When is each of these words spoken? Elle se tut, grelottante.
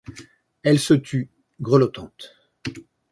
Elle 0.63 0.79
se 0.79 0.95
tut, 0.95 1.29
grelottante. 1.59 2.33